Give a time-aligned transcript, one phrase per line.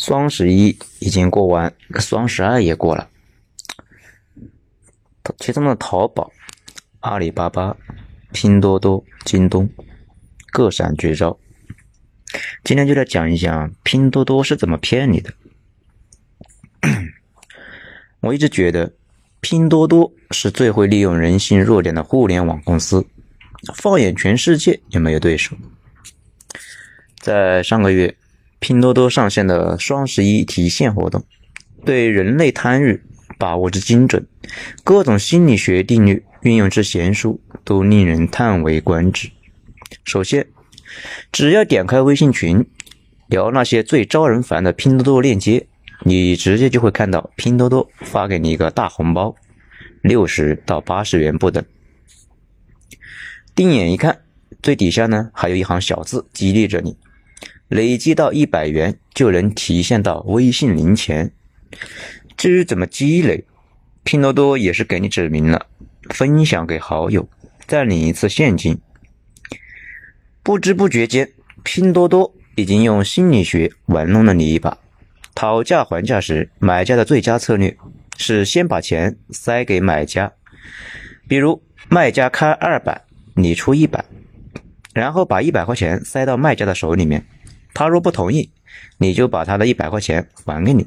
[0.00, 3.10] 双十一已经过完，双十二也过了。
[5.38, 6.32] 其中的淘宝、
[7.00, 7.76] 阿里巴巴、
[8.32, 9.68] 拼多多、京东
[10.50, 11.38] 各闪绝招。
[12.64, 15.34] 今天就来讲一讲拼多多是怎么骗你的。
[18.20, 18.90] 我一直觉得
[19.40, 23.06] 拼多多是最会利用人性弱点的互联网公司，
[23.74, 25.54] 放眼全世界也没有对手。
[27.18, 28.16] 在上个月。
[28.60, 31.24] 拼多多上线的双十一提现活动，
[31.84, 33.02] 对人类贪欲
[33.38, 34.24] 把握之精准，
[34.84, 39.30] 各种心理学定律运用之娴熟，都令人叹为观止。
[40.04, 40.46] 首先，
[41.32, 42.64] 只要点开微信群，
[43.28, 45.66] 聊那些最招人烦的拼多多链接，
[46.04, 49.34] 你直接就会看到拼多多发给你一个大红包，
[50.02, 51.64] 六十到八十元不等。
[53.54, 54.20] 定眼一看，
[54.62, 56.94] 最底下呢还有一行小字激励着你。
[57.70, 61.30] 累积到一百元就能提现到微信零钱。
[62.36, 63.44] 至于怎么积累，
[64.02, 65.66] 拼多多也是给你指明了：
[66.10, 67.28] 分享给好友，
[67.68, 68.76] 再领一次现金。
[70.42, 71.30] 不知不觉间，
[71.62, 74.76] 拼多多已经用心理学玩弄了你一把。
[75.32, 77.76] 讨价还价时，买家的最佳策略
[78.16, 80.32] 是先把钱塞给买家，
[81.28, 83.00] 比如卖家开二百，
[83.34, 84.04] 你出一百，
[84.92, 87.24] 然后把一百块钱塞到卖家的手里面。
[87.74, 88.50] 他若不同意，
[88.98, 90.86] 你就把他的一百块钱还给你。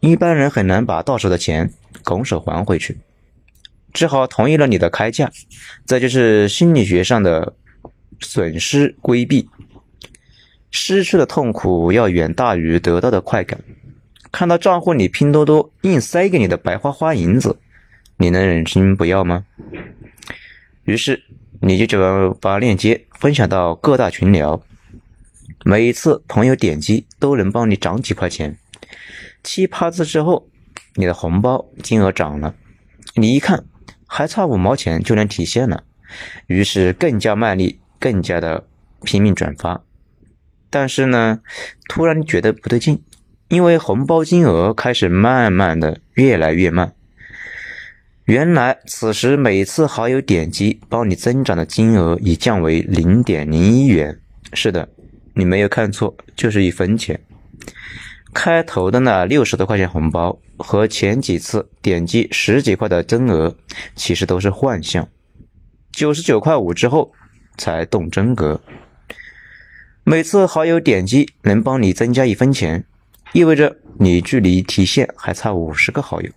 [0.00, 1.72] 一般人很难把到手的钱
[2.04, 2.98] 拱手还回去，
[3.92, 5.30] 只好同意了你的开价。
[5.86, 7.54] 这就是心理学上的
[8.20, 9.48] 损失规避。
[10.70, 13.58] 失去的痛苦要远大于得到的快感。
[14.30, 17.58] 看到账户里拼多多硬塞给你的白花花银子，
[18.18, 19.46] 你能忍心不要吗？
[20.84, 21.22] 于是
[21.60, 21.96] 你就只
[22.40, 24.62] 把链接分享到各大群聊。
[25.64, 28.56] 每次朋友点击都能帮你涨几块钱，
[29.42, 30.48] 七八次之后，
[30.94, 32.54] 你的红包金额涨了，
[33.14, 33.64] 你一看
[34.06, 35.84] 还差五毛钱就能提现了，
[36.46, 38.66] 于是更加卖力，更加的
[39.02, 39.82] 拼命转发。
[40.70, 41.40] 但是呢，
[41.88, 43.02] 突然觉得不对劲，
[43.48, 46.94] 因为红包金额开始慢慢的越来越慢。
[48.24, 54.20] 原来此时每次好友点击帮你增长的金额已降为零点零一元。
[54.52, 54.88] 是的。
[55.38, 57.20] 你没有看错，就是一分钱。
[58.34, 63.56] 开头的那六十多块钱红包和前几次点击十几块的增额，
[63.94, 65.08] 其实都是幻象。
[65.92, 67.12] 九十九块五之后
[67.56, 68.60] 才动真格。
[70.02, 72.84] 每次好友点击能帮你增加一分钱，
[73.32, 76.28] 意味着你距离提现还差五十个好友。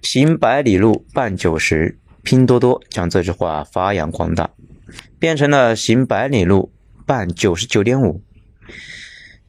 [0.00, 1.98] 行百里路，半九十。
[2.22, 4.50] 拼多多将这句话发扬光大，
[5.18, 6.72] 变成了行百里路。
[7.08, 8.20] 半九十九点五，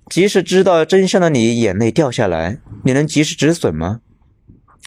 [0.09, 3.99] 即使知道真相的你眼泪掉下来，你能及时止损吗？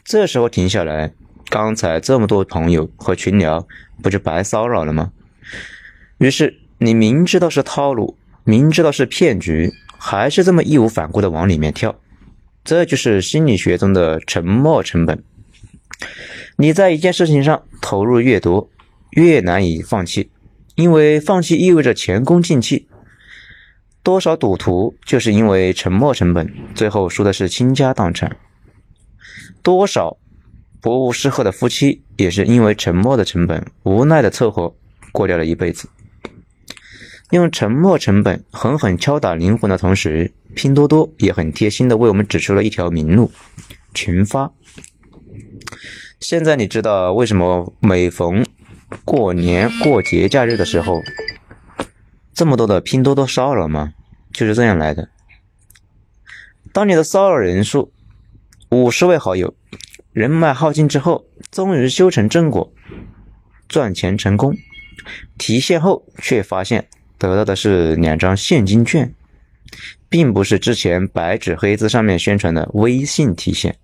[0.03, 1.13] 这时候停下来，
[1.49, 3.67] 刚才这么多朋友和群聊
[4.01, 5.11] 不就白骚扰了吗？
[6.17, 11.95] 于是你明知道是套路，明知道是骗局，还是这么义无反顾的往里面跳，
[12.63, 15.23] 这就是心理学中的沉没成本。
[16.57, 18.67] 你在一件事情上投入越多，
[19.11, 20.31] 越难以放弃。
[20.75, 22.87] 因为放弃意味着前功尽弃，
[24.01, 28.31] 多少赌徒就是因为沉没成本，最后输的是倾家荡产；
[29.61, 30.17] 多少
[30.81, 34.75] 博无失赫的夫妻也是因为沉没的成本，无奈的凑合
[35.11, 35.87] 过掉了一辈子。
[37.31, 43.31] 用沉没成本狠狠敲打灵魂的同时，拼多多也很贴心的为我们指出了一条明路：
[43.93, 44.51] 群发。
[46.19, 48.45] 现在你知道为什么每逢
[49.05, 51.01] 过年过节假日的时候，
[52.33, 53.93] 这么多的拼多多骚扰吗？
[54.31, 55.09] 就是这样来的。
[56.71, 57.91] 当你的骚扰人数
[58.69, 59.53] 五十位好友，
[60.11, 62.73] 人脉耗尽之后，终于修成正果，
[63.67, 64.55] 赚钱成功，
[65.37, 66.87] 提现后却发现
[67.17, 69.13] 得到的是两张现金券，
[70.09, 73.75] 并不是之前白纸黑字上面宣传的微信提现。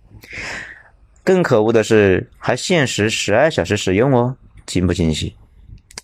[1.23, 4.37] 更可恶的是，还限时十二小时使用哦。
[4.69, 5.35] 惊不惊喜？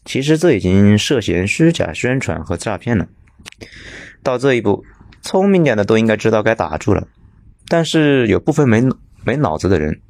[0.05, 3.07] 其实这已经涉嫌虚假宣传和诈骗了。
[4.23, 4.83] 到这一步，
[5.21, 7.07] 聪明点的都应该知道该打住了。
[7.67, 8.81] 但是有部分没
[9.23, 10.01] 没脑子的人，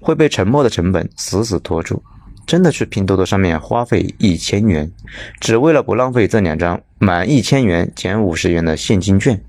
[0.00, 2.04] 会被沉默的成本死死拖住，
[2.46, 4.92] 真的去拼多多上面花费一千元，
[5.40, 9.44] 只为了不浪费这两张满一千元减五十元的现金券。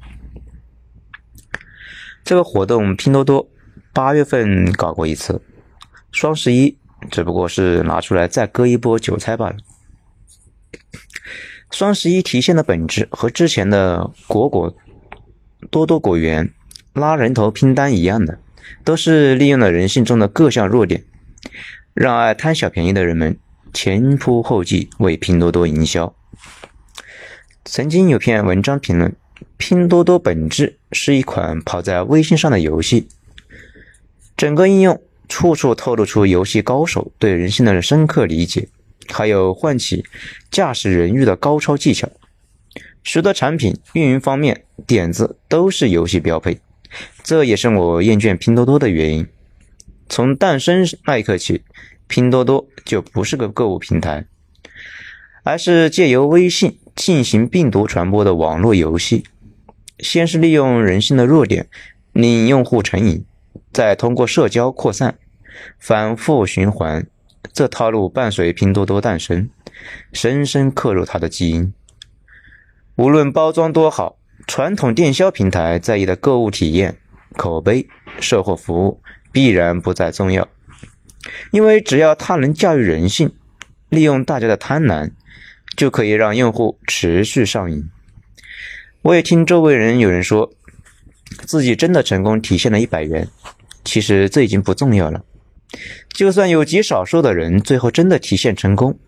[2.24, 3.48] 这个活动拼多多
[3.94, 5.40] 八月份搞过一次，
[6.12, 6.80] 双十一。
[7.10, 9.56] 只不过是拿出来再割一波韭菜罢了。
[11.72, 14.74] 双十一提现的本质和之前的果果
[15.70, 16.54] 多多果园、
[16.94, 18.40] 拉人头拼单一样的，
[18.84, 21.04] 都是利用了人性中的各项弱点，
[21.94, 23.38] 让爱贪小便宜的人们
[23.74, 26.16] 前仆后继为拼多多营销。
[27.66, 29.14] 曾经有篇文章评论，
[29.58, 33.10] 拼多多本质是一款跑在微信上的游戏，
[34.38, 38.68] 整个应用处处透露出游戏高手对人性的深刻理解，
[39.08, 40.06] 还有唤起
[40.50, 42.10] 驾驶人欲的高超技巧。
[43.04, 46.60] 许多产品运营方面点子都是游戏标配，
[47.24, 49.28] 这也是我厌倦拼多多的原因。
[50.10, 51.62] 从诞生那一刻起，
[52.08, 54.26] 拼多多就不是个购物平台，
[55.44, 56.80] 而是借由微信。
[56.96, 59.26] 进行病毒传播的网络游戏，
[60.00, 61.68] 先是利用人性的弱点
[62.14, 63.26] 令用户成瘾，
[63.76, 65.18] 再通过社交扩散，
[65.78, 67.06] 反复循环。
[67.52, 69.50] 这套路伴随拼多多诞生，
[70.14, 71.74] 深深刻入它的基因。
[72.96, 74.18] 无论包装多好，
[74.48, 76.98] 传统电销平台在意的购物体验、
[77.36, 77.86] 口碑、
[78.22, 79.02] 售后服务
[79.34, 80.48] 必然不再重要，
[81.52, 83.36] 因为只要它能驾驭人性，
[83.90, 85.12] 利用大家的贪婪。
[85.76, 87.90] 就可以让用户持续上瘾。
[89.02, 90.54] 我也听周围人有人说，
[91.46, 93.28] 自己真的成功提现了一百元。
[93.86, 95.24] 其实这已经不重要了。
[96.10, 99.00] 就算有极少数的人最后真的提现成功，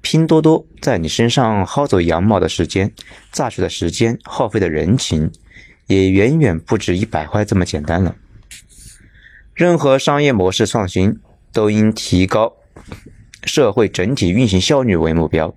[0.00, 2.92] 拼多多在你身上薅走羊毛的时间、
[3.32, 5.30] 榨取的时间、耗费的人情，
[5.86, 8.14] 也远远不止一百块这么简单了。
[9.54, 11.18] 任何商业模式创新
[11.52, 12.52] 都应提高
[13.44, 15.54] 社会整体运行效率为目标。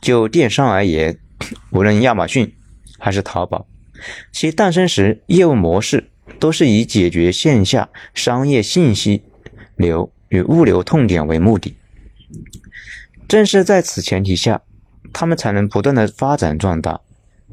[0.00, 1.18] 就电商而言，
[1.70, 2.54] 无论亚马逊
[2.98, 3.66] 还是淘宝，
[4.32, 9.22] 其诞生时业务模式都是以解决线下商业信息
[9.76, 11.76] 流与物流痛点为目的。
[13.28, 14.62] 正是在此前提下，
[15.12, 17.00] 他们才能不断的发展壮大。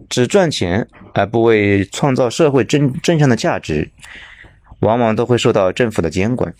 [0.10, 3.92] 只赚钱而不为创造社会正正向的价值，
[4.80, 6.54] 往往都会受到政府的监管。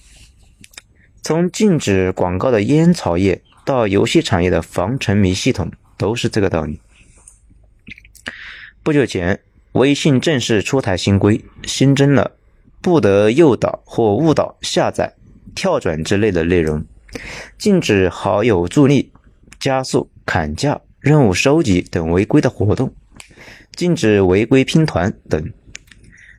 [1.22, 3.42] 从禁止广告的烟草业。
[3.66, 6.80] 到游戏产业的防沉迷系统都是这个道理。
[8.82, 9.40] 不久前，
[9.74, 12.32] 微信正式出台新规，新增了
[12.82, 15.14] 不得诱导或误导下载、
[15.54, 16.84] 跳转之类的内容，
[17.58, 19.12] 禁止好友助力、
[19.60, 22.94] 加速、砍价、任务收集等违规的活动，
[23.76, 25.52] 禁止违规拼团等。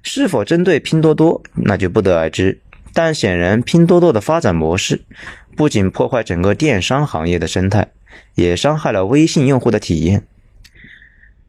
[0.03, 2.61] 是否针对拼多多，那就不得而知。
[2.93, 5.03] 但显然，拼多多的发展模式。
[5.57, 7.93] 不仅破坏整个电商行业的生态，
[8.35, 10.27] 也伤害了微信用户的体验。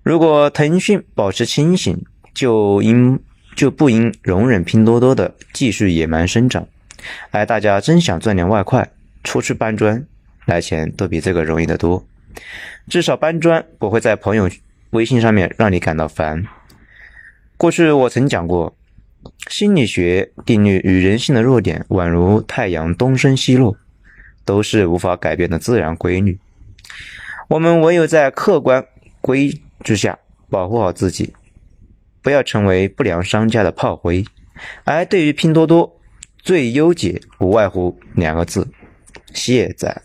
[0.03, 2.03] 如果腾讯保持清醒，
[2.33, 3.19] 就应
[3.55, 6.67] 就不应容忍拼多多的继续野蛮生长。
[7.31, 8.91] 哎，大家真想赚点外快，
[9.23, 10.05] 出去搬砖
[10.45, 12.05] 来钱都比这个容易得多。
[12.87, 14.49] 至少搬砖不会在朋友
[14.91, 16.43] 微信上面让你感到烦。
[17.57, 18.75] 过去我曾讲过，
[19.49, 23.77] 心理学定律与人性的弱点宛如太阳东升西落。
[24.43, 26.39] 都是无法改变的自然规律，
[27.47, 28.83] 我们唯有在客观
[29.21, 30.17] 规之下
[30.49, 31.33] 保护好自己，
[32.21, 34.23] 不要成为不良商家的炮灰。
[34.83, 35.99] 而对于拼多多，
[36.37, 38.67] 最优解不外乎两个字：
[39.33, 40.01] 卸载。